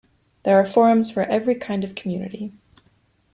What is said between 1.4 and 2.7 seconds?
kind of community.